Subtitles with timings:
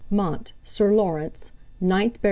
[0.09, 2.19] "Mont Sir Lawrence, 9th Bt.